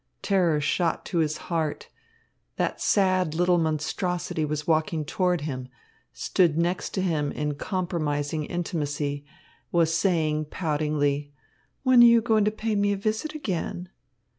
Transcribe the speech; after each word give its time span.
Terror 0.23 0.59
shot 0.59 1.05
to 1.05 1.19
his 1.19 1.37
heart. 1.51 1.87
That 2.55 2.81
sad 2.81 3.35
little 3.35 3.59
monstrosity 3.59 4.43
was 4.43 4.65
walking 4.65 5.05
toward 5.05 5.41
him 5.41 5.67
stood 6.11 6.57
next 6.57 6.89
to 6.95 7.03
him 7.03 7.31
in 7.31 7.53
compromising 7.53 8.45
intimacy 8.45 9.27
was 9.71 9.93
saying 9.93 10.45
poutingly: 10.45 11.33
"When 11.83 12.01
are 12.01 12.05
you 12.07 12.19
going 12.19 12.45
to 12.45 12.51
pay 12.51 12.75
me 12.75 12.93
a 12.93 12.97
visit 12.97 13.35
again?" 13.35 13.89